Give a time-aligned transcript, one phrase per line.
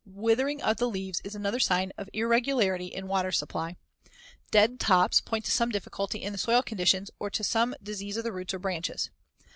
[0.03, 3.75] Withering of the leaves is another sign of irregularity in water supply.
[4.49, 8.23] Dead tops point to some difficulty in the soil conditions or to some disease of
[8.23, 9.11] the roots or branches.